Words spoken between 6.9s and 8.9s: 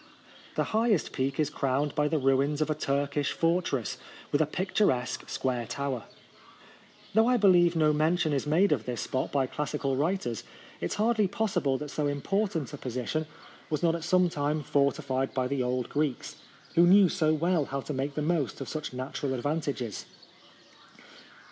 Though I believe no mention is made of